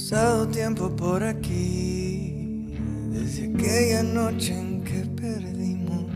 [0.00, 2.74] pasado tiempo por aquí,
[3.10, 6.10] desde aquella noche en que perdimos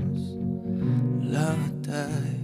[1.23, 2.35] la batalla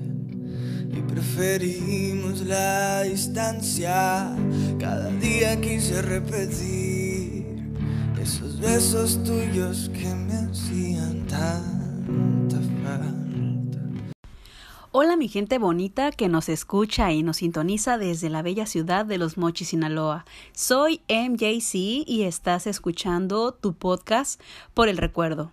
[0.92, 4.36] y preferimos la distancia.
[4.78, 7.46] Cada día quise repetir
[8.20, 11.69] esos besos tuyos que me hacían tanta
[14.92, 19.18] Hola mi gente bonita que nos escucha y nos sintoniza desde la bella ciudad de
[19.18, 20.24] Los Mochis, Sinaloa.
[20.50, 21.74] Soy MJC
[22.08, 24.40] y estás escuchando tu podcast
[24.74, 25.52] por el recuerdo.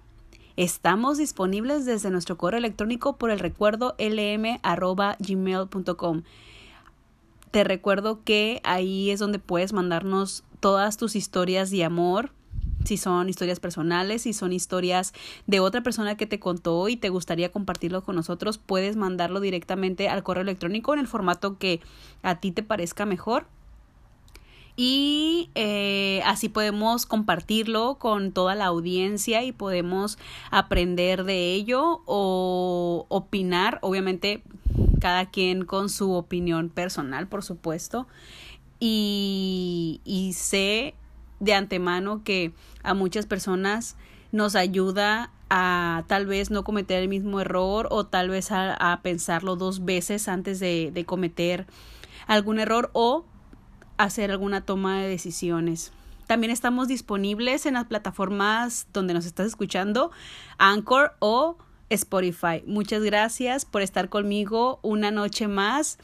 [0.55, 4.63] Estamos disponibles desde nuestro correo electrónico por el recuerdo lm.gmail.com.
[7.51, 12.31] Te recuerdo que ahí es donde puedes mandarnos todas tus historias de amor,
[12.87, 15.13] si son historias personales, si son historias
[15.45, 20.09] de otra persona que te contó y te gustaría compartirlo con nosotros, puedes mandarlo directamente
[20.09, 21.81] al correo electrónico en el formato que
[22.23, 23.45] a ti te parezca mejor.
[24.79, 30.17] Y eh, así podemos compartirlo con toda la audiencia y podemos
[30.51, 34.43] aprender de ello o opinar, obviamente
[35.01, 38.07] cada quien con su opinión personal, por supuesto.
[38.79, 40.93] Y, y sé
[41.39, 43.95] de antemano que a muchas personas
[44.31, 49.55] nos ayuda a tal vez no cometer el mismo error o tal vez a, pensarlo
[49.55, 51.65] dos veces antes de, de cometer
[52.27, 53.25] algún error o
[53.97, 55.91] hacer alguna toma de decisiones.
[56.27, 60.11] También estamos disponibles en las plataformas donde nos estás escuchando,
[60.57, 61.57] Anchor o
[61.89, 62.63] Spotify.
[62.65, 65.97] Muchas gracias por estar conmigo una noche más.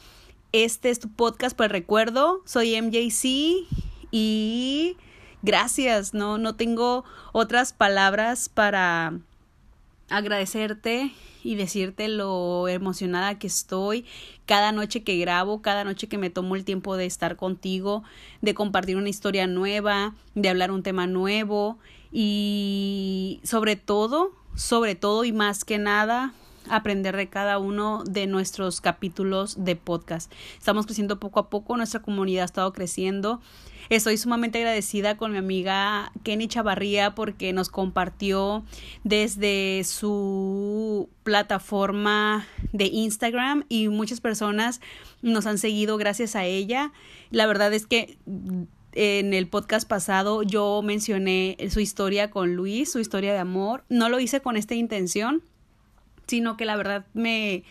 [0.52, 2.40] Este es tu podcast por el recuerdo.
[2.46, 3.68] Soy MJC
[4.10, 4.96] y
[5.44, 9.12] gracias, no, no tengo otras palabras para
[10.08, 14.06] agradecerte y decirte lo emocionada que estoy
[14.46, 18.02] cada noche que grabo, cada noche que me tomo el tiempo de estar contigo,
[18.40, 21.78] de compartir una historia nueva, de hablar un tema nuevo
[22.10, 26.32] y sobre todo, sobre todo y más que nada,
[26.68, 30.32] aprender de cada uno de nuestros capítulos de podcast.
[30.58, 33.40] Estamos creciendo poco a poco, nuestra comunidad ha estado creciendo
[33.90, 38.64] Estoy sumamente agradecida con mi amiga Kenny Chavarría porque nos compartió
[39.02, 44.80] desde su plataforma de Instagram y muchas personas
[45.20, 46.92] nos han seguido gracias a ella.
[47.30, 48.16] La verdad es que
[48.92, 53.84] en el podcast pasado yo mencioné su historia con Luis, su historia de amor.
[53.90, 55.42] No lo hice con esta intención,
[56.26, 57.64] sino que la verdad me,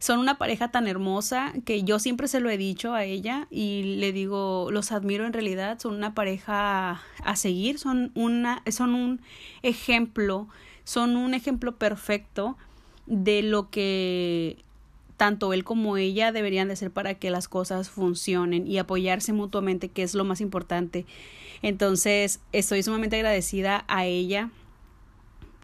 [0.00, 3.96] son una pareja tan hermosa que yo siempre se lo he dicho a ella y
[3.98, 9.20] le digo, los admiro en realidad, son una pareja a seguir, son una son un
[9.62, 10.48] ejemplo,
[10.84, 12.56] son un ejemplo perfecto
[13.06, 14.64] de lo que
[15.18, 19.90] tanto él como ella deberían de ser para que las cosas funcionen y apoyarse mutuamente,
[19.90, 21.04] que es lo más importante.
[21.60, 24.48] Entonces, estoy sumamente agradecida a ella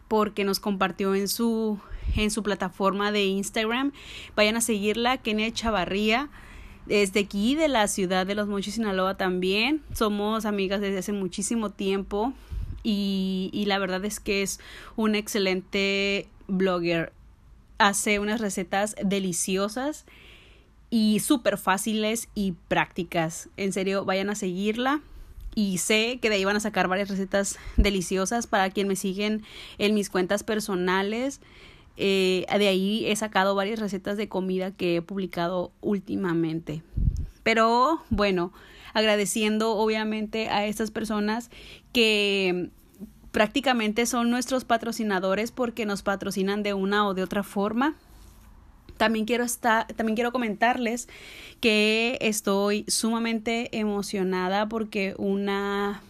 [0.07, 1.79] porque nos compartió en su
[2.15, 3.91] en su plataforma de Instagram.
[4.35, 6.29] Vayan a seguirla, Kenia Chavarría.
[6.85, 9.81] Desde aquí, de la ciudad de Los Mochis, Sinaloa también.
[9.93, 12.33] Somos amigas desde hace muchísimo tiempo.
[12.83, 14.59] Y, y la verdad es que es
[14.95, 17.11] un excelente blogger.
[17.77, 20.05] Hace unas recetas deliciosas
[20.89, 23.49] y súper fáciles y prácticas.
[23.57, 25.01] En serio, vayan a seguirla
[25.57, 29.43] y sé que de ahí van a sacar varias recetas deliciosas para quien me siguen
[29.79, 31.41] en mis cuentas personales.
[31.97, 36.83] Eh, de ahí he sacado varias recetas de comida que he publicado últimamente.
[37.43, 38.53] Pero bueno,
[38.93, 41.49] agradeciendo obviamente a estas personas
[41.93, 42.69] que
[43.31, 47.95] prácticamente son nuestros patrocinadores porque nos patrocinan de una o de otra forma.
[48.97, 51.07] También quiero, estar, también quiero comentarles
[51.61, 56.01] que estoy sumamente emocionada porque una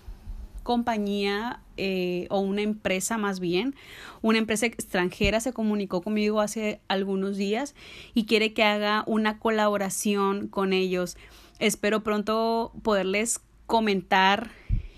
[0.64, 3.76] compañía eh, o una empresa más bien,
[4.22, 7.76] una empresa extranjera se comunicó conmigo hace algunos días
[8.14, 11.18] y quiere que haga una colaboración con ellos.
[11.60, 14.52] Espero pronto poderles comentar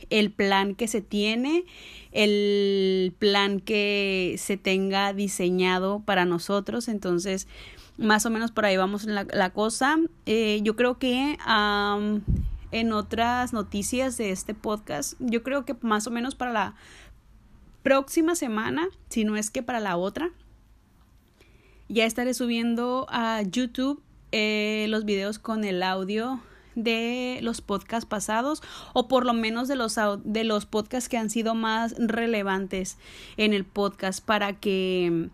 [0.10, 1.66] el plan que se tiene,
[2.12, 6.88] el plan que se tenga diseñado para nosotros.
[6.88, 7.48] Entonces,
[7.98, 9.98] más o menos por ahí vamos la, la cosa.
[10.26, 11.38] Eh, yo creo que
[12.72, 15.14] en otras noticias de este podcast.
[15.20, 16.76] Yo creo que más o menos para la
[17.84, 20.32] próxima semana, si no es que para la otra,
[21.88, 24.02] ya estaré subiendo a YouTube
[24.32, 26.40] eh, los videos con el audio
[26.76, 28.62] de los podcasts pasados
[28.94, 32.98] o por lo menos de los de los podcasts que han sido más relevantes
[33.38, 35.30] en el podcast para que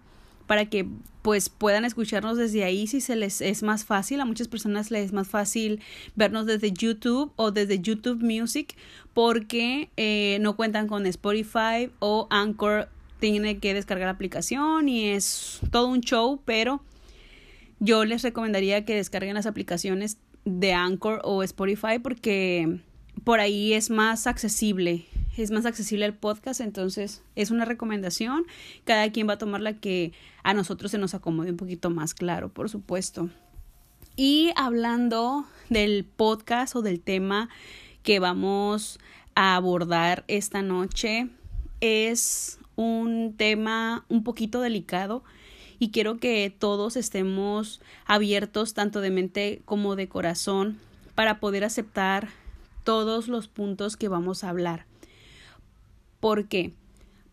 [0.48, 0.88] para que
[1.26, 4.22] pues puedan escucharnos desde ahí si se les es más fácil.
[4.22, 5.82] A muchas personas les es más fácil
[6.16, 8.76] vernos desde YouTube o desde YouTube Music
[9.16, 12.90] porque eh, no cuentan con Spotify o Anchor.
[13.20, 16.84] Tiene que descargar la aplicación y es todo un show, pero
[17.80, 22.82] yo les recomendaría que descarguen las aplicaciones de Anchor o Spotify porque
[23.24, 28.46] por ahí es más accesible es más accesible el podcast, entonces es una recomendación.
[28.84, 32.14] Cada quien va a tomar la que a nosotros se nos acomode un poquito más
[32.14, 33.30] claro, por supuesto.
[34.16, 37.50] Y hablando del podcast o del tema
[38.04, 39.00] que vamos
[39.36, 41.28] a abordar esta noche,
[41.82, 45.24] es un tema un poquito delicado
[45.80, 50.80] y quiero que todos estemos abiertos tanto de mente como de corazón
[51.16, 52.30] para poder aceptar
[52.84, 54.86] todos los puntos que vamos a hablar.
[56.26, 56.74] ¿Por qué?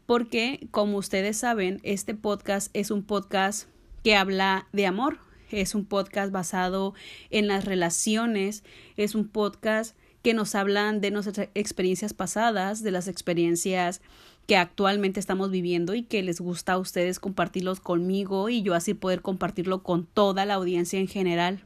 [0.04, 3.66] Porque, como ustedes saben, este podcast es un podcast
[4.04, 5.16] que habla de amor,
[5.50, 6.92] es un podcast basado
[7.30, 8.64] en las relaciones,
[8.98, 14.02] es un podcast que nos hablan de nuestras experiencias pasadas, de las experiencias
[14.46, 18.92] que actualmente estamos viviendo y que les gusta a ustedes compartirlos conmigo y yo así
[18.92, 21.64] poder compartirlo con toda la audiencia en general.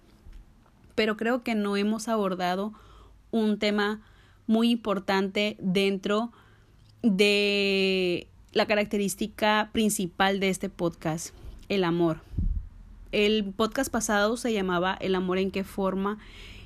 [0.94, 2.72] Pero creo que no hemos abordado
[3.32, 4.00] un tema
[4.46, 6.45] muy importante dentro de
[7.10, 11.34] de la característica principal de este podcast,
[11.68, 12.20] el amor.
[13.12, 16.18] El podcast pasado se llamaba El amor en qué forma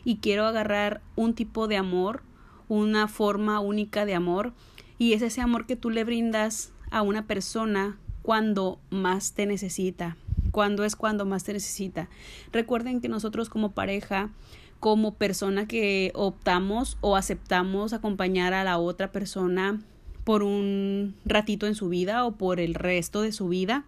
[0.04, 2.22] y quiero agarrar un tipo de amor,
[2.68, 4.54] una forma única de amor
[4.98, 10.16] y es ese amor que tú le brindas a una persona cuando más te necesita,
[10.52, 12.08] cuando es cuando más te necesita.
[12.50, 14.30] Recuerden que nosotros como pareja,
[14.78, 19.80] como persona que optamos o aceptamos acompañar a la otra persona
[20.24, 23.84] por un ratito en su vida o por el resto de su vida,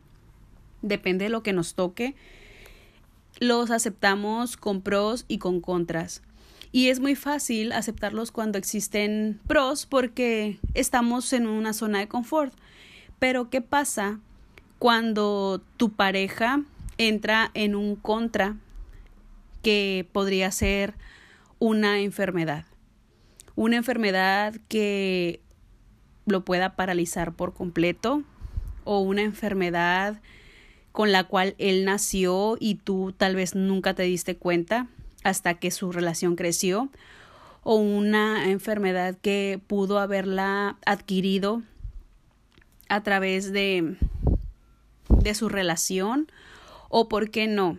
[0.83, 2.15] depende de lo que nos toque,
[3.41, 6.23] los aceptamos con pros y con contras.
[6.73, 12.55] Y es muy fácil aceptarlos cuando existen pros porque estamos en una zona de confort.
[13.19, 14.21] Pero ¿qué pasa
[14.79, 16.65] cuando tu pareja
[16.97, 18.57] entra en un contra
[19.63, 20.95] que podría ser
[21.59, 22.65] una enfermedad?
[23.55, 25.41] Una enfermedad que
[26.27, 28.23] lo pueda paralizar por completo
[28.85, 30.21] o una enfermedad
[30.93, 34.89] con la cual él nació y tú tal vez nunca te diste cuenta
[35.25, 36.91] hasta que su relación creció
[37.63, 41.63] o una enfermedad que pudo haberla adquirido
[42.89, 43.97] a través de
[45.09, 46.31] de su relación
[46.89, 47.79] o por qué no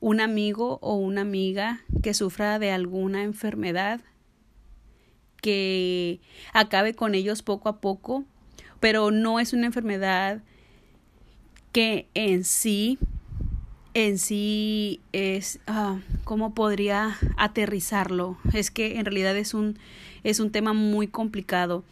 [0.00, 4.00] un amigo o una amiga que sufra de alguna enfermedad
[5.40, 6.20] que
[6.52, 8.24] acabe con ellos poco a poco,
[8.80, 10.42] pero no es una enfermedad
[11.72, 12.98] que en sí,
[13.94, 18.38] en sí es, ah, ¿cómo podría aterrizarlo?
[18.52, 19.78] Es que en realidad es un,
[20.24, 21.84] es un tema muy complicado.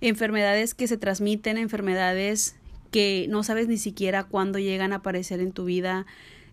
[0.00, 2.56] Enfermedades que se transmiten, enfermedades
[2.90, 6.06] que no sabes ni siquiera cuándo llegan a aparecer en tu vida,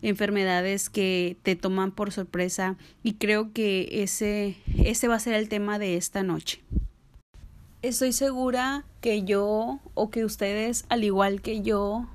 [0.04, 5.50] enfermedades que te toman por sorpresa y creo que ese, ese va a ser el
[5.50, 6.62] tema de esta noche.
[7.82, 12.08] Estoy segura que yo o que ustedes, al igual que yo,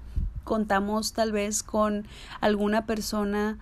[0.44, 2.06] contamos tal vez con
[2.40, 3.58] alguna persona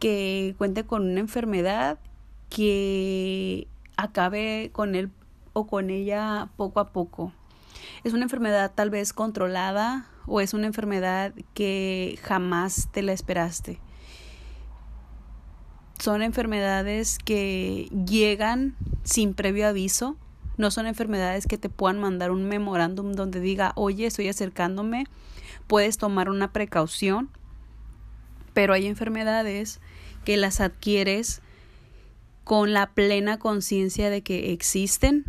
[0.00, 1.98] que cuente con una enfermedad
[2.50, 5.10] que acabe con él
[5.52, 7.32] o con ella poco a poco.
[8.02, 13.78] Es una enfermedad tal vez controlada o es una enfermedad que jamás te la esperaste.
[15.98, 20.16] Son enfermedades que llegan sin previo aviso,
[20.56, 25.04] no son enfermedades que te puedan mandar un memorándum donde diga, oye, estoy acercándome,
[25.66, 27.30] puedes tomar una precaución,
[28.52, 29.80] pero hay enfermedades
[30.24, 31.42] que las adquieres
[32.44, 35.24] con la plena conciencia de que existen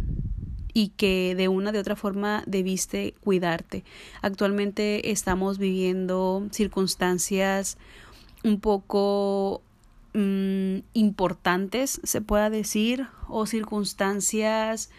[0.75, 3.85] y que de una de otra forma debiste cuidarte.
[4.21, 7.77] Actualmente estamos viviendo circunstancias
[8.43, 9.61] un poco
[10.13, 14.89] mm, importantes, se pueda decir, o circunstancias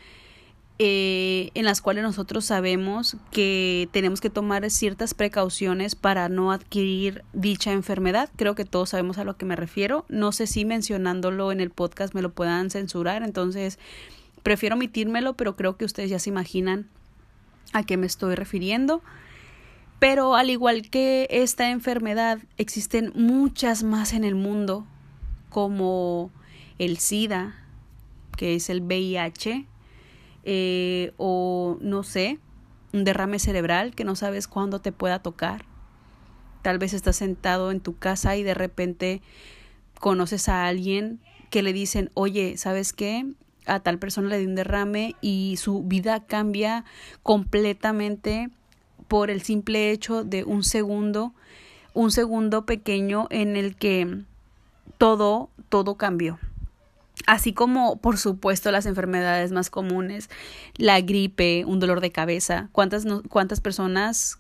[0.79, 7.23] eh, en las cuales nosotros sabemos que tenemos que tomar ciertas precauciones para no adquirir
[7.35, 8.31] dicha enfermedad.
[8.37, 10.07] Creo que todos sabemos a lo que me refiero.
[10.09, 13.79] No sé si mencionándolo en el podcast me lo puedan censurar, entonces
[14.47, 16.87] Prefiero omitírmelo, pero creo que ustedes ya se imaginan
[17.73, 19.03] a qué me estoy refiriendo.
[19.99, 24.87] Pero al igual que esta enfermedad, existen muchas más en el mundo,
[25.49, 26.31] como
[26.79, 27.57] el SIDA,
[28.37, 29.67] que es el VIH,
[30.45, 32.39] eh, o no sé,
[32.93, 35.65] un derrame cerebral que no sabes cuándo te pueda tocar,
[36.63, 39.23] Tal vez estás sentado en tu casa y de repente
[39.99, 41.19] conoces a alguien
[41.51, 43.27] que le dicen, oye, ¿sabes qué?
[43.67, 46.85] A tal persona le dio un derrame y su vida cambia
[47.23, 48.51] completamente
[49.09, 51.33] por el simple hecho de un segundo,
[51.95, 54.23] un segundo pequeño en el que
[54.99, 56.39] todo, todo cambió.
[57.27, 60.29] Así como, por supuesto, las enfermedades más comunes,
[60.77, 62.69] la gripe, un dolor de cabeza.
[62.73, 64.39] ¿Cuántas, cuántas personas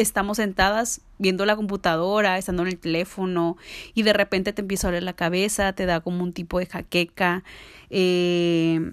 [0.00, 3.56] estamos sentadas viendo la computadora, estando en el teléfono
[3.94, 6.66] y de repente te empieza a doler la cabeza, te da como un tipo de
[6.66, 7.44] jaqueca,
[7.90, 8.92] eh,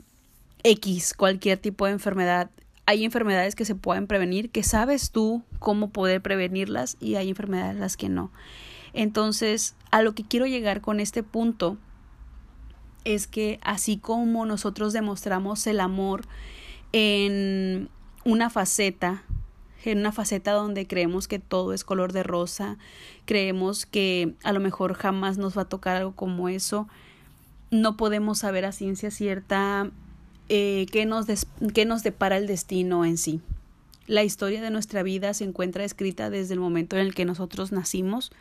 [0.64, 2.50] X, cualquier tipo de enfermedad.
[2.86, 7.78] Hay enfermedades que se pueden prevenir, que sabes tú cómo poder prevenirlas y hay enfermedades
[7.78, 8.32] las que no.
[8.94, 11.78] Entonces, a lo que quiero llegar con este punto
[13.04, 16.26] es que así como nosotros demostramos el amor
[16.92, 17.90] en
[18.26, 19.24] una faceta
[19.92, 22.78] en una faceta donde creemos que todo es color de rosa,
[23.26, 26.88] creemos que a lo mejor jamás nos va a tocar algo como eso,
[27.72, 29.90] no podemos saber a ciencia cierta
[30.50, 31.26] eh, qué, nos
[31.74, 33.42] qué nos depara el destino en sí.
[34.08, 37.74] La historia de nuestra vida se encuentra escrita desde el momento en el que nosotros
[37.74, 38.32] nacimos,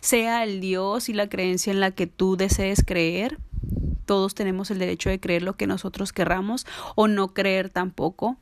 [0.00, 3.38] sea el Dios y la creencia en la que tú desees creer.
[4.04, 6.66] Todos tenemos el derecho de creer lo que nosotros querramos
[6.96, 8.36] o no creer tampoco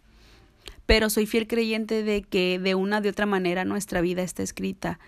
[0.90, 4.99] pero soy fiel creyente de que de una de otra manera nuestra vida está escrita.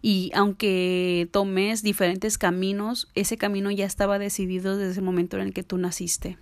[0.00, 5.52] Y aunque tomes diferentes caminos, ese camino ya estaba decidido desde el momento en el
[5.52, 6.38] que tú naciste.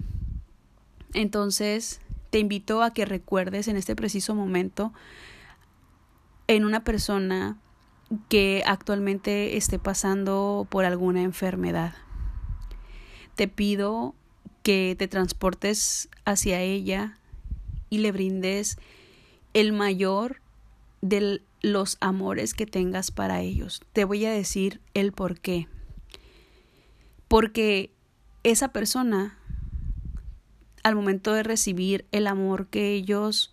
[1.15, 4.93] Entonces, te invito a que recuerdes en este preciso momento
[6.47, 7.57] en una persona
[8.29, 11.95] que actualmente esté pasando por alguna enfermedad.
[13.37, 14.15] Te pido
[14.63, 17.17] que te transportes hacia ella
[17.91, 18.79] y le brindes
[19.53, 20.41] el mayor
[21.03, 23.83] de los amores que tengas para ellos.
[23.93, 25.69] Te voy a decir el por qué.
[27.29, 27.91] Porque
[28.43, 29.39] esa persona,
[30.83, 33.53] al momento de recibir el amor que ellos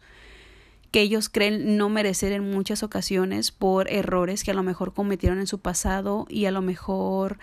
[0.91, 5.39] que ellos creen no merecer en muchas ocasiones por errores que a lo mejor cometieron
[5.39, 7.39] en su pasado y a lo mejor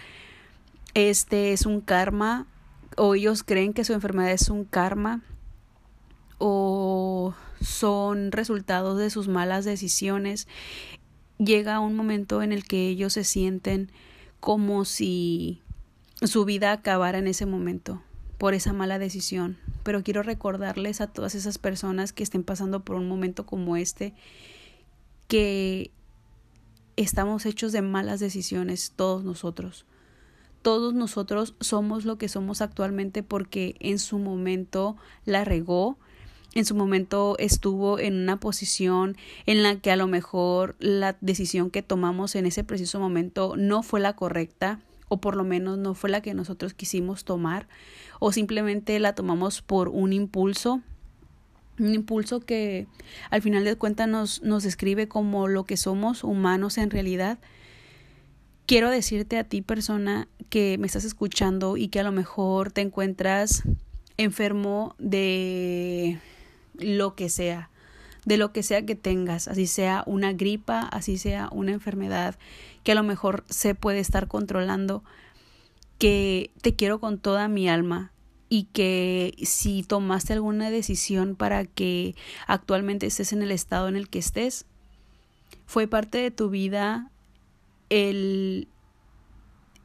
[0.95, 2.47] este es un karma
[2.97, 5.21] o ellos creen que su enfermedad es un karma
[6.47, 10.47] o son resultados de sus malas decisiones,
[11.39, 13.91] llega un momento en el que ellos se sienten
[14.41, 15.63] como si
[16.21, 18.03] su vida acabara en ese momento
[18.37, 19.57] por esa mala decisión.
[19.85, 24.13] Pero quiero recordarles a todas esas personas que estén pasando por un momento como este
[25.29, 25.93] que
[26.97, 29.87] estamos hechos de malas decisiones todos nosotros.
[30.61, 35.97] Todos nosotros somos lo que somos actualmente porque en su momento la regó,
[36.55, 41.71] en su momento estuvo en una posición en la que a lo mejor la decisión
[41.71, 45.95] que tomamos en ese preciso momento no fue la correcta o por lo menos no
[45.95, 47.69] fue la que nosotros quisimos tomar
[48.21, 50.81] o simplemente la tomamos por un impulso
[51.79, 52.87] un impulso que
[53.31, 57.39] al final de cuentas nos, nos describe como lo que somos humanos en realidad.
[58.67, 62.81] Quiero decirte a ti persona que me estás escuchando y que a lo mejor te
[62.81, 63.65] encuentras
[64.17, 66.21] enfermo de
[66.79, 67.71] lo que sea,
[68.25, 72.37] de lo que sea que tengas, así sea una gripa, así sea una enfermedad
[72.83, 75.03] que a lo mejor se puede estar controlando,
[75.99, 78.13] que te quiero con toda mi alma
[78.49, 82.15] y que si tomaste alguna decisión para que
[82.47, 84.67] actualmente estés en el estado en el que estés,
[85.67, 87.11] fue parte de tu vida
[87.91, 88.69] el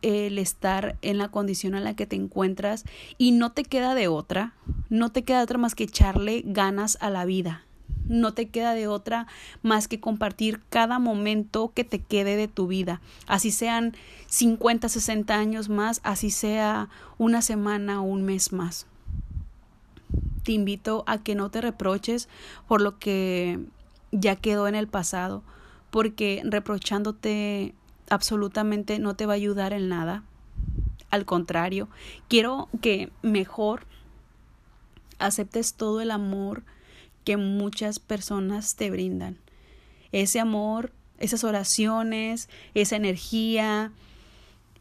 [0.02, 2.86] el estar en la condición en la que te encuentras
[3.18, 4.54] y no te queda de otra,
[4.90, 7.64] no te queda de otra más que echarle ganas a la vida.
[8.08, 9.28] No te queda de otra
[9.62, 13.02] más que compartir cada momento que te quede de tu vida.
[13.28, 13.96] Así sean
[14.28, 16.90] 50, 60 años más, así sea
[17.20, 18.88] una semana o un mes más.
[20.44, 22.30] Te invito a que no te reproches
[22.68, 23.60] por lo que
[24.12, 25.44] ya quedó en el pasado,
[25.92, 27.76] porque reprochándote
[28.10, 30.24] absolutamente no te va a ayudar en nada.
[31.10, 31.90] Al contrario,
[32.28, 33.86] quiero que mejor
[35.18, 36.64] aceptes todo el amor
[37.24, 39.38] que muchas personas te brindan.
[40.12, 43.92] Ese amor, esas oraciones, esa energía,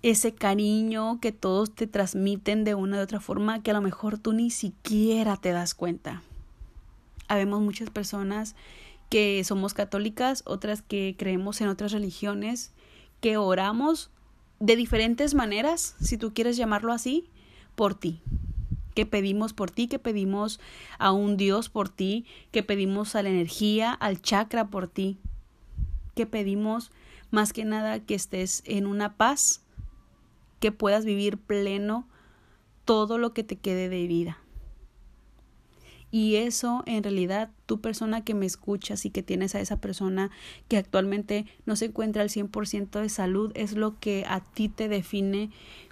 [0.03, 4.19] ese cariño que todos te transmiten de una u otra forma que a lo mejor
[4.19, 6.23] tú ni siquiera te das cuenta.
[7.27, 8.55] Habemos muchas personas
[9.11, 12.73] que somos católicas, otras que creemos en otras religiones
[13.21, 14.11] que oramos
[14.61, 17.31] de diferentes maneras, si tú quieres llamarlo así,
[17.75, 18.21] por ti.
[18.95, 20.59] Que pedimos por ti, que pedimos
[20.99, 25.19] a un Dios por ti, que pedimos a la energía, al chakra por ti,
[26.15, 26.91] que pedimos
[27.31, 29.63] más que nada que estés en una paz,
[30.59, 32.09] que puedas vivir pleno
[32.85, 34.39] todo lo que te quede de vida.
[36.11, 40.31] Y eso en realidad, tu persona que me escuchas y que tienes a esa persona
[40.69, 44.89] que actualmente no se encuentra al 100% de salud, es lo que a ti te
[44.89, 45.51] define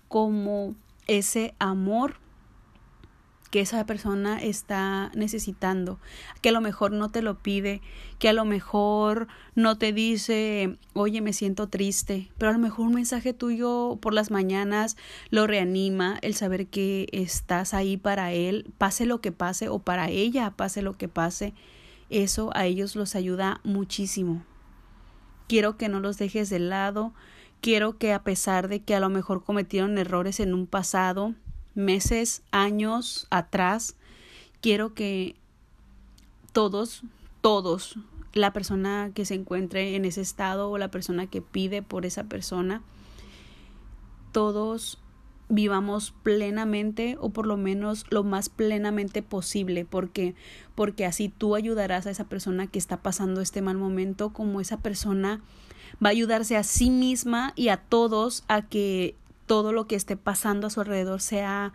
[0.08, 0.75] como
[1.06, 2.16] ese amor
[3.56, 5.98] que esa persona está necesitando,
[6.42, 7.80] que a lo mejor no te lo pide,
[8.18, 12.84] que a lo mejor no te dice, oye, me siento triste, pero a lo mejor
[12.84, 14.98] un mensaje tuyo por las mañanas
[15.30, 20.10] lo reanima, el saber que estás ahí para él, pase lo que pase, o para
[20.10, 21.54] ella, pase lo que pase,
[22.10, 24.44] eso a ellos los ayuda muchísimo.
[25.48, 27.14] Quiero que no los dejes de lado,
[27.62, 31.34] quiero que a pesar de que a lo mejor cometieron errores en un pasado,
[31.76, 33.95] meses, años atrás,
[34.61, 35.37] quiero que
[36.52, 37.02] todos,
[37.40, 37.97] todos,
[38.33, 42.25] la persona que se encuentre en ese estado o la persona que pide por esa
[42.25, 42.83] persona,
[44.33, 44.99] todos
[45.49, 50.35] vivamos plenamente o por lo menos lo más plenamente posible porque
[50.75, 54.78] porque así tú ayudarás a esa persona que está pasando este mal momento como esa
[54.78, 55.40] persona
[56.04, 59.14] va a ayudarse a sí misma y a todos a que
[59.47, 61.73] todo lo que esté pasando a su alrededor sea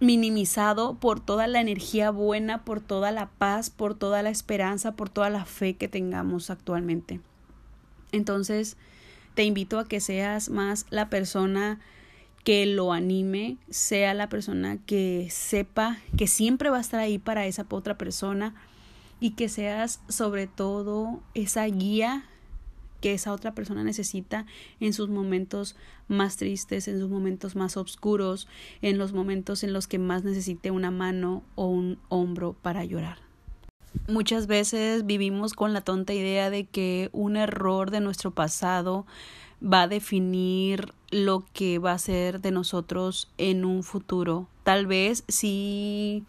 [0.00, 5.08] minimizado por toda la energía buena, por toda la paz, por toda la esperanza, por
[5.08, 7.20] toda la fe que tengamos actualmente.
[8.12, 8.76] Entonces,
[9.34, 11.80] te invito a que seas más la persona
[12.44, 17.46] que lo anime, sea la persona que sepa que siempre va a estar ahí para
[17.46, 18.54] esa otra persona
[19.18, 22.24] y que seas sobre todo esa guía
[23.00, 24.46] que esa otra persona necesita
[24.80, 25.76] en sus momentos
[26.08, 28.48] más tristes, en sus momentos más oscuros,
[28.82, 33.18] en los momentos en los que más necesite una mano o un hombro para llorar.
[34.08, 39.06] Muchas veces vivimos con la tonta idea de que un error de nuestro pasado
[39.62, 44.48] va a definir lo que va a ser de nosotros en un futuro.
[44.64, 46.24] Tal vez si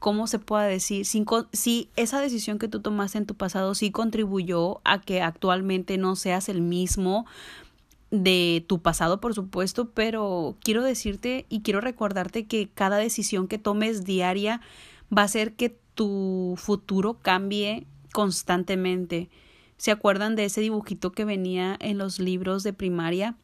[0.00, 1.06] ¿cómo se pueda decir?
[1.06, 6.16] Si, esa decisión que tú tomaste en tu pasado sí contribuyó a que actualmente no
[6.16, 7.26] seas el mismo
[8.10, 13.58] de tu pasado, por supuesto, pero quiero decirte y quiero recordarte que cada decisión que
[13.58, 14.60] tomes diaria
[15.16, 19.28] va a hacer que tu futuro cambie constantemente.
[19.76, 23.36] ¿Se acuerdan de ese dibujito que venía en los libros de primaria?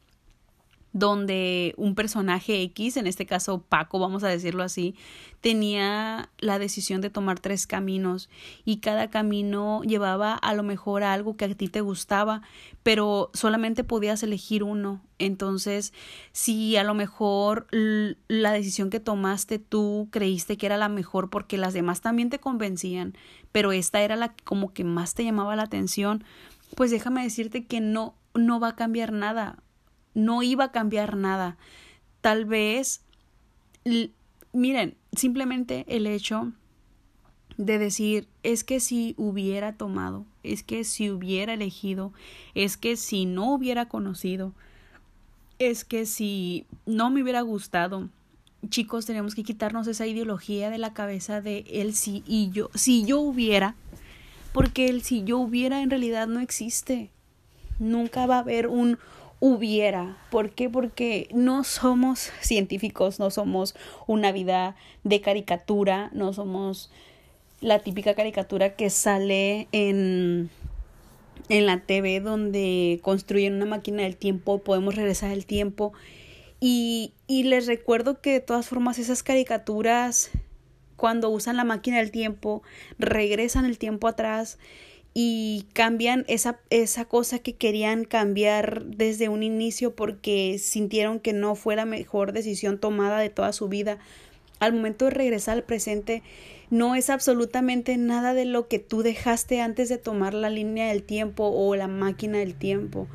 [0.97, 4.95] Donde un personaje X, en este caso Paco, vamos a decirlo así,
[5.41, 8.29] tenía la decisión de tomar tres caminos
[8.65, 12.41] y cada camino llevaba a lo mejor a algo que a ti te gustaba,
[12.83, 15.01] pero solamente podías elegir uno.
[15.19, 15.93] Entonces,
[16.31, 21.57] si a lo mejor la decisión que tomaste tú creíste que era la mejor porque
[21.57, 23.15] las demás también te convencían,
[23.51, 26.23] pero esta era la como que más te llamaba la atención,
[26.75, 29.57] pues déjame decirte que no no va a cambiar nada
[30.17, 31.57] no iba a cambiar nada.
[32.21, 33.01] Tal vez,
[34.51, 36.51] miren, simplemente el hecho
[37.57, 42.13] de decir, es que si hubiera tomado, es que si hubiera elegido,
[42.55, 44.53] es que si no hubiera conocido,
[45.59, 48.09] es que si no me hubiera gustado,
[48.69, 53.05] chicos, tenemos que quitarnos esa ideología de la cabeza de él si y yo, si
[53.05, 53.75] yo hubiera,
[54.51, 57.11] porque el si yo hubiera en realidad no existe.
[57.77, 58.97] Nunca va a haber un
[59.39, 60.17] hubiera.
[60.31, 60.69] ¿Por qué?
[60.69, 63.75] Porque no somos científicos, no somos
[64.07, 66.91] una vida de caricatura, no somos
[67.61, 70.49] la típica caricatura que sale en
[71.49, 75.93] en la TV donde construyen una máquina del tiempo, podemos regresar el tiempo.
[76.59, 80.31] Y, y les recuerdo que de todas formas esas caricaturas,
[80.95, 82.63] cuando usan la máquina del tiempo,
[82.97, 84.57] regresan el tiempo atrás
[85.19, 91.55] y cambian esa, esa cosa que querían cambiar desde un inicio porque sintieron que no
[91.55, 93.97] fue la mejor decisión tomada de toda su vida.
[94.59, 96.21] Al momento de regresar al presente,
[96.69, 101.01] no es absolutamente nada de lo que tú dejaste antes de tomar la línea del
[101.01, 103.07] tiempo o la máquina del tiempo.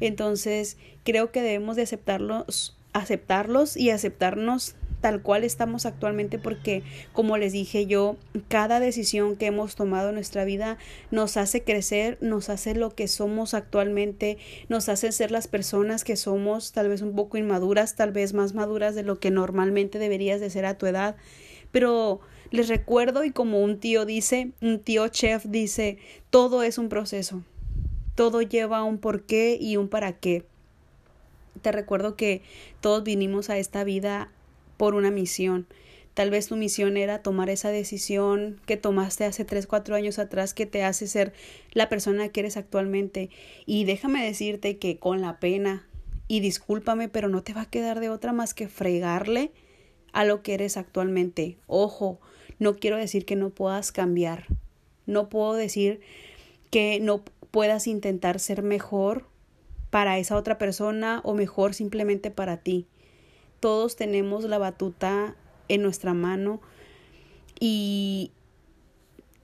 [0.00, 7.36] Entonces, creo que debemos de aceptarlos, aceptarlos y aceptarnos tal cual estamos actualmente porque, como
[7.36, 8.16] les dije yo,
[8.48, 10.78] cada decisión que hemos tomado en nuestra vida
[11.10, 14.38] nos hace crecer, nos hace lo que somos actualmente,
[14.68, 18.54] nos hace ser las personas que somos, tal vez un poco inmaduras, tal vez más
[18.54, 21.16] maduras de lo que normalmente deberías de ser a tu edad.
[21.72, 22.20] Pero
[22.52, 25.98] les recuerdo y como un tío dice, un tío chef dice,
[26.30, 27.42] todo es un proceso.
[28.14, 30.44] Todo lleva un porqué y un para qué.
[31.60, 32.42] Te recuerdo que
[32.80, 34.30] todos vinimos a esta vida
[34.82, 35.68] por una misión.
[36.12, 40.54] Tal vez tu misión era tomar esa decisión que tomaste hace 3, 4 años atrás
[40.54, 41.32] que te hace ser
[41.72, 43.30] la persona que eres actualmente.
[43.64, 45.86] Y déjame decirte que con la pena,
[46.26, 49.52] y discúlpame, pero no te va a quedar de otra más que fregarle
[50.12, 51.58] a lo que eres actualmente.
[51.68, 52.18] Ojo,
[52.58, 54.48] no quiero decir que no puedas cambiar.
[55.06, 56.00] No puedo decir
[56.72, 59.28] que no puedas intentar ser mejor
[59.90, 62.88] para esa otra persona o mejor simplemente para ti.
[63.62, 65.36] Todos tenemos la batuta
[65.68, 66.60] en nuestra mano
[67.60, 68.32] y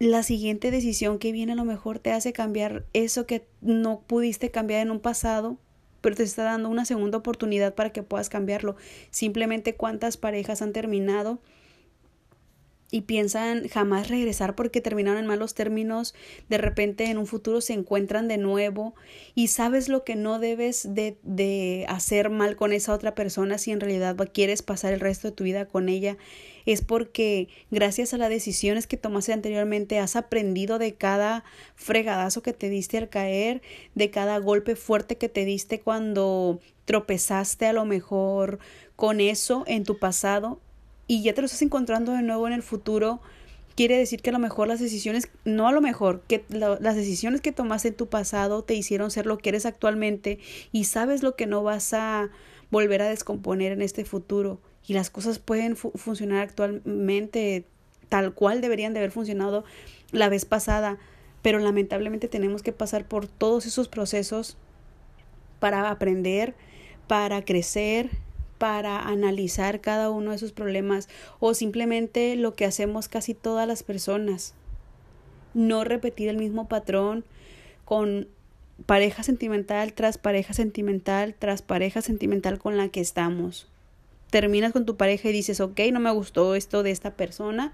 [0.00, 4.50] la siguiente decisión que viene a lo mejor te hace cambiar eso que no pudiste
[4.50, 5.56] cambiar en un pasado,
[6.00, 8.74] pero te está dando una segunda oportunidad para que puedas cambiarlo.
[9.12, 11.38] Simplemente cuántas parejas han terminado
[12.90, 16.14] y piensan jamás regresar porque terminaron en malos términos,
[16.48, 18.94] de repente en un futuro se encuentran de nuevo
[19.34, 23.72] y sabes lo que no debes de, de hacer mal con esa otra persona si
[23.72, 26.16] en realidad quieres pasar el resto de tu vida con ella,
[26.64, 32.52] es porque gracias a las decisiones que tomaste anteriormente has aprendido de cada fregadazo que
[32.54, 33.60] te diste al caer,
[33.94, 38.58] de cada golpe fuerte que te diste cuando tropezaste a lo mejor
[38.96, 40.60] con eso en tu pasado
[41.08, 43.20] y ya te lo estás encontrando de nuevo en el futuro,
[43.74, 47.40] quiere decir que a lo mejor las decisiones, no a lo mejor, que las decisiones
[47.40, 50.38] que tomaste en tu pasado te hicieron ser lo que eres actualmente
[50.70, 52.28] y sabes lo que no vas a
[52.70, 54.60] volver a descomponer en este futuro.
[54.86, 57.64] Y las cosas pueden funcionar actualmente
[58.08, 59.64] tal cual deberían de haber funcionado
[60.12, 60.98] la vez pasada,
[61.42, 64.56] pero lamentablemente tenemos que pasar por todos esos procesos
[65.60, 66.54] para aprender,
[67.06, 68.10] para crecer,
[68.58, 71.08] para analizar cada uno de esos problemas
[71.40, 74.54] o simplemente lo que hacemos casi todas las personas.
[75.54, 77.24] No repetir el mismo patrón
[77.84, 78.28] con
[78.86, 83.68] pareja sentimental tras pareja sentimental tras pareja sentimental con la que estamos.
[84.30, 87.72] Terminas con tu pareja y dices, ok, no me gustó esto de esta persona.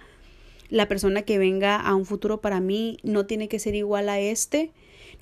[0.71, 4.21] La persona que venga a un futuro para mí no tiene que ser igual a
[4.21, 4.71] este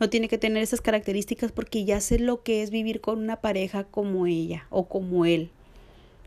[0.03, 3.37] no tiene que tener esas características porque ya sé lo que es vivir con una
[3.37, 5.51] pareja como ella o como él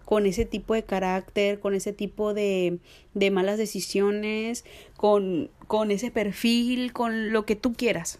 [0.05, 2.77] con ese tipo de carácter, con ese tipo de,
[3.15, 4.63] de malas decisiones,
[4.95, 8.19] con, con ese perfil, con lo que tú quieras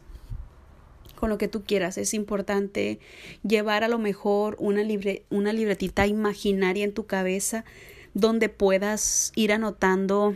[1.16, 1.98] con lo que tú quieras.
[1.98, 3.00] Es importante
[3.48, 7.64] llevar a lo mejor una, libre, una libretita imaginaria en tu cabeza
[8.14, 10.34] donde puedas ir anotando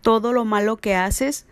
[0.00, 1.46] todo lo malo que haces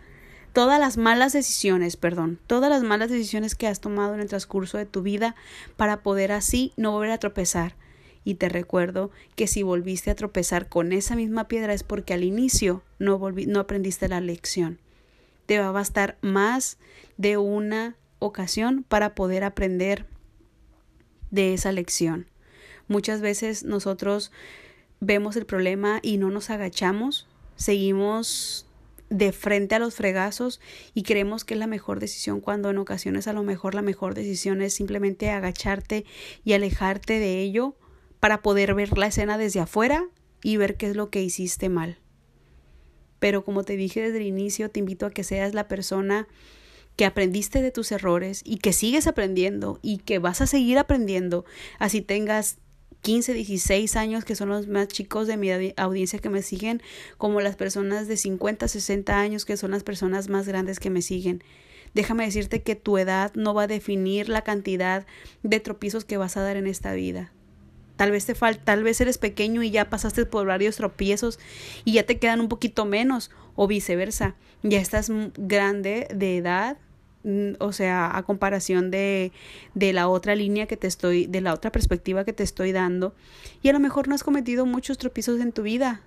[0.53, 4.77] todas las malas decisiones, perdón, todas las malas decisiones que has tomado en el transcurso
[4.77, 5.35] de tu vida
[5.75, 7.75] para poder así no volver a tropezar.
[8.23, 12.23] Y te recuerdo que si volviste a tropezar con esa misma piedra es porque al
[12.23, 14.79] inicio no, no aprendiste la lección.
[15.45, 16.77] Te va a bastar más
[17.17, 20.05] de una ocasión para poder aprender
[21.31, 22.27] de esa lección.
[22.87, 24.31] Muchas veces nosotros
[25.01, 28.67] vemos el problema y no nos agachamos, seguimos
[29.13, 30.59] de frente a los fregazos
[30.95, 34.15] y creemos que es la mejor decisión cuando en ocasiones a lo mejor la mejor
[34.15, 36.03] decisión es simplemente agacharte
[36.43, 37.75] y alejarte de ello
[38.19, 40.03] para poder ver la escena desde afuera
[40.41, 41.99] y ver qué es lo que hiciste mal.
[43.19, 46.27] Pero como te dije desde el inicio, te invito a que seas la persona
[46.95, 51.45] que aprendiste de tus errores y que sigues aprendiendo y que vas a seguir aprendiendo,
[51.79, 52.57] así tengas
[53.03, 56.81] 15, 16 años, que son los más chicos de mi audiencia que me siguen,
[57.17, 61.01] como las personas de 50, 60 años, que son las personas más grandes que me
[61.01, 61.43] siguen.
[61.93, 65.05] Déjame decirte que tu edad no va a definir la cantidad
[65.43, 67.33] de tropiezos que vas a dar en esta vida.
[67.97, 71.39] Tal vez te falta, tal vez eres pequeño y ya pasaste por varios tropiezos
[71.83, 74.35] y ya te quedan un poquito menos o viceversa.
[74.63, 76.77] Ya estás grande de edad
[77.59, 79.31] o sea, a comparación de,
[79.73, 83.13] de la otra línea que te estoy, de la otra perspectiva que te estoy dando.
[83.61, 86.01] Y a lo mejor no has cometido muchos tropiezos en tu vida,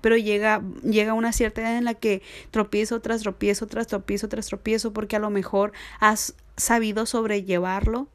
[0.00, 4.46] pero llega, llega una cierta edad en la que tropiezo tras tropiezo, tras tropiezo, tras
[4.46, 8.08] tropiezo, porque a lo mejor has sabido sobrellevarlo,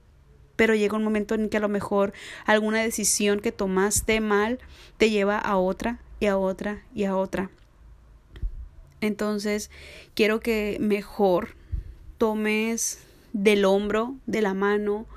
[0.56, 2.14] pero llega un momento en que a lo mejor
[2.46, 4.60] alguna decisión que tomaste mal
[4.98, 7.50] te lleva a otra y a otra y a otra.
[9.02, 9.72] Entonces,
[10.14, 11.56] quiero que mejor
[12.22, 13.00] tomes
[13.34, 15.08] del hombro, de la mano,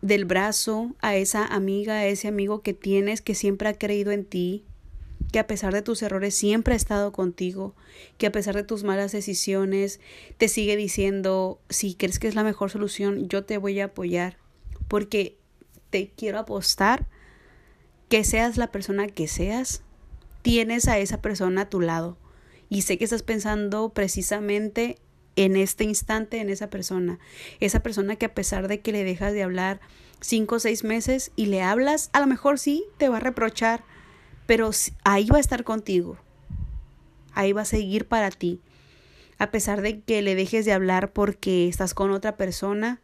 [0.00, 4.24] del brazo a esa amiga, a ese amigo que tienes que siempre ha creído en
[4.24, 4.64] ti,
[5.32, 7.74] que a pesar de tus errores siempre ha estado contigo,
[8.16, 10.00] que a pesar de tus malas decisiones
[10.38, 14.38] te sigue diciendo, si crees que es la mejor solución, yo te voy a apoyar,
[14.88, 15.36] porque
[15.90, 17.06] te quiero apostar
[18.08, 19.82] que seas la persona que seas,
[20.40, 22.16] tienes a esa persona a tu lado.
[22.70, 24.96] Y sé que estás pensando precisamente
[25.36, 27.18] en este instante en esa persona.
[27.60, 29.80] Esa persona que a pesar de que le dejas de hablar
[30.20, 33.84] cinco o seis meses y le hablas, a lo mejor sí te va a reprochar,
[34.46, 34.70] pero
[35.04, 36.16] ahí va a estar contigo,
[37.32, 38.60] ahí va a seguir para ti,
[39.38, 43.00] a pesar de que le dejes de hablar porque estás con otra persona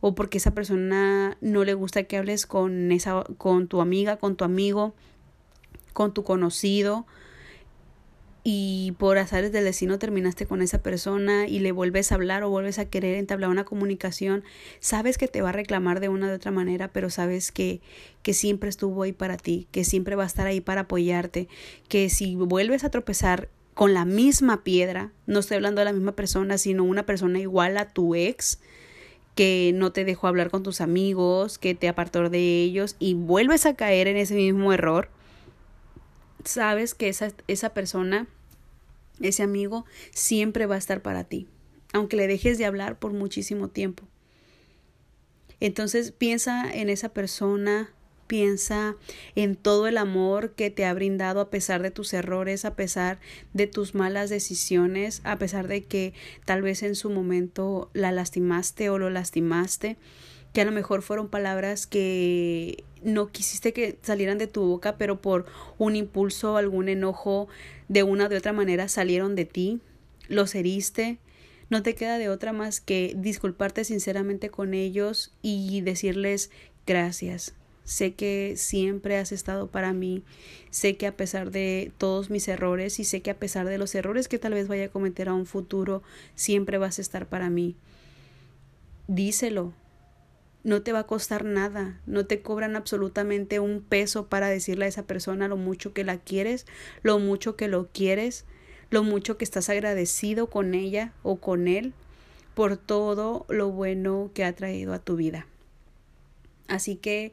[0.00, 4.36] o porque esa persona no le gusta que hables con esa con tu amiga, con
[4.36, 4.94] tu amigo,
[5.92, 7.06] con tu conocido
[8.50, 12.48] y por azares del destino terminaste con esa persona y le vuelves a hablar o
[12.48, 14.42] vuelves a querer entablar una comunicación,
[14.80, 17.82] sabes que te va a reclamar de una u otra manera, pero sabes que,
[18.22, 21.46] que siempre estuvo ahí para ti, que siempre va a estar ahí para apoyarte,
[21.88, 26.12] que si vuelves a tropezar con la misma piedra, no estoy hablando de la misma
[26.12, 28.60] persona, sino una persona igual a tu ex,
[29.34, 33.66] que no te dejó hablar con tus amigos, que te apartó de ellos y vuelves
[33.66, 35.10] a caer en ese mismo error,
[36.44, 38.26] sabes que esa, esa persona
[39.20, 41.48] ese amigo siempre va a estar para ti,
[41.92, 44.04] aunque le dejes de hablar por muchísimo tiempo.
[45.60, 47.90] Entonces piensa en esa persona,
[48.28, 48.94] piensa
[49.34, 53.18] en todo el amor que te ha brindado a pesar de tus errores, a pesar
[53.54, 58.90] de tus malas decisiones, a pesar de que tal vez en su momento la lastimaste
[58.90, 59.96] o lo lastimaste,
[60.52, 65.20] que a lo mejor fueron palabras que no quisiste que salieran de tu boca, pero
[65.20, 65.46] por
[65.78, 67.48] un impulso, algún enojo,
[67.88, 69.80] de una o de otra manera salieron de ti,
[70.28, 71.18] los heriste,
[71.70, 76.50] no te queda de otra más que disculparte sinceramente con ellos y decirles
[76.86, 77.54] gracias.
[77.84, 80.22] Sé que siempre has estado para mí,
[80.70, 83.94] sé que a pesar de todos mis errores y sé que a pesar de los
[83.94, 86.02] errores que tal vez vaya a cometer a un futuro,
[86.34, 87.76] siempre vas a estar para mí.
[89.06, 89.72] Díselo,
[90.68, 94.88] no te va a costar nada, no te cobran absolutamente un peso para decirle a
[94.88, 96.66] esa persona lo mucho que la quieres,
[97.02, 98.44] lo mucho que lo quieres,
[98.90, 101.94] lo mucho que estás agradecido con ella o con él
[102.54, 105.46] por todo lo bueno que ha traído a tu vida.
[106.66, 107.32] Así que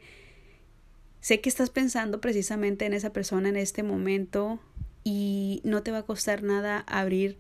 [1.19, 4.60] sé que estás pensando precisamente en esa persona en este momento
[5.04, 7.38] y no te va a costar nada abrir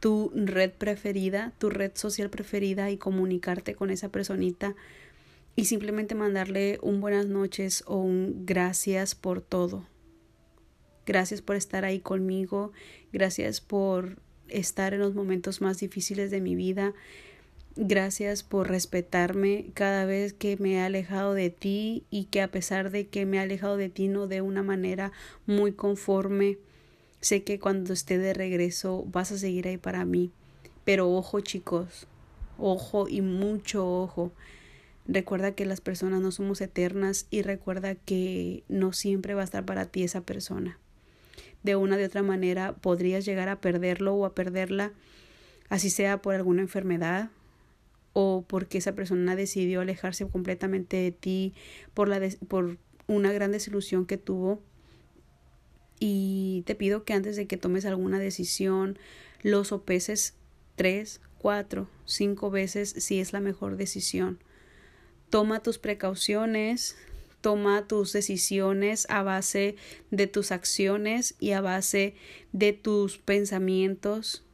[0.00, 4.74] tu red preferida, tu red social preferida y comunicarte con esa personita
[5.56, 9.86] y simplemente mandarle un buenas noches o un gracias por todo.
[11.06, 12.72] Gracias por estar ahí conmigo,
[13.12, 16.92] gracias por estar en los momentos más difíciles de mi vida.
[17.74, 22.90] Gracias por respetarme cada vez que me he alejado de ti y que a pesar
[22.90, 25.12] de que me he alejado de ti no de una manera
[25.46, 26.58] muy conforme,
[27.20, 30.32] sé que cuando esté de regreso vas a seguir ahí para mí.
[30.84, 32.06] Pero ojo chicos,
[32.58, 34.32] ojo y mucho ojo.
[35.08, 39.64] Recuerda que las personas no somos eternas y recuerda que no siempre va a estar
[39.64, 40.78] para ti esa persona.
[41.62, 44.92] De una de otra manera podrías llegar a perderlo o a perderla,
[45.68, 47.30] así sea por alguna enfermedad
[48.14, 51.54] o porque esa persona decidió alejarse completamente de ti
[51.94, 54.60] por, la por una gran desilusión que tuvo.
[56.00, 58.98] Y te pido que antes de que tomes alguna decisión,
[59.42, 60.34] lo sopeses
[60.74, 64.38] tres, cuatro, cinco veces si es la mejor decisión
[65.30, 66.96] toma tus precauciones,
[67.40, 69.76] toma tus decisiones a base
[70.10, 72.14] de tus acciones y a base
[72.52, 74.44] de tus pensamientos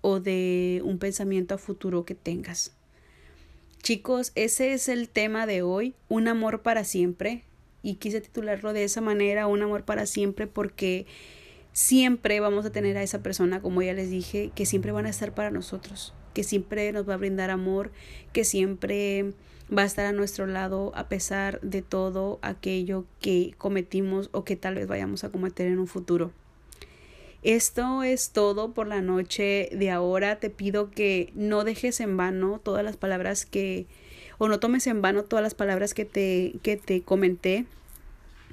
[0.00, 2.72] o de un pensamiento a futuro que tengas.
[3.82, 7.44] Chicos, ese es el tema de hoy, un amor para siempre.
[7.82, 11.06] Y quise titularlo de esa manera, un amor para siempre, porque
[11.74, 15.10] siempre vamos a tener a esa persona, como ya les dije, que siempre van a
[15.10, 17.90] estar para nosotros, que siempre nos va a brindar amor,
[18.32, 19.32] que siempre
[19.76, 24.56] va a estar a nuestro lado a pesar de todo aquello que cometimos o que
[24.56, 26.32] tal vez vayamos a cometer en un futuro.
[27.42, 30.40] Esto es todo por la noche de ahora.
[30.40, 33.86] Te pido que no dejes en vano todas las palabras que
[34.38, 37.66] o no tomes en vano todas las palabras que te que te comenté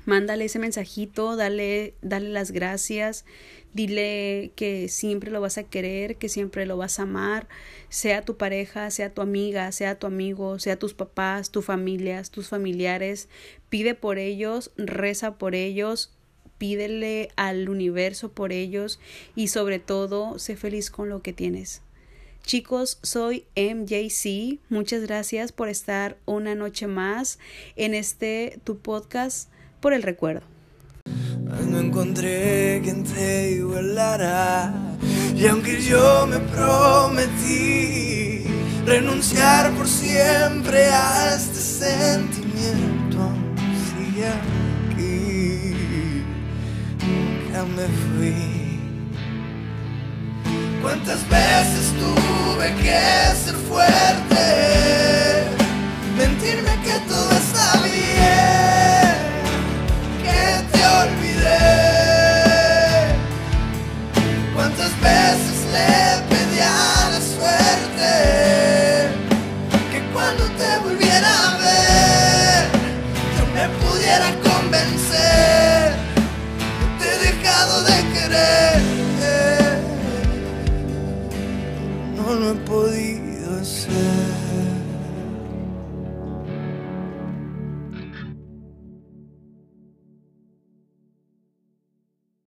[0.05, 3.25] mándale ese mensajito, dale, dale las gracias,
[3.73, 7.47] dile que siempre lo vas a querer, que siempre lo vas a amar,
[7.89, 12.49] sea tu pareja, sea tu amiga, sea tu amigo, sea tus papás, tus familias, tus
[12.49, 13.29] familiares,
[13.69, 16.11] pide por ellos, reza por ellos,
[16.57, 18.99] pídele al universo por ellos
[19.35, 21.81] y sobre todo sé feliz con lo que tienes.
[22.43, 24.59] Chicos, soy MJC.
[24.69, 27.39] Muchas gracias por estar una noche más
[27.75, 29.49] en este tu podcast
[29.81, 30.43] por el recuerdo.
[31.69, 34.73] No encontré quien te igualara
[35.35, 38.45] y aunque yo me prometí
[38.85, 43.31] renunciar por siempre a este sentimiento,
[43.89, 45.73] sigue aquí,
[47.01, 48.79] nunca me fui.
[50.81, 52.99] ¿Cuántas veces tuve que
[53.35, 55.20] ser fuerte?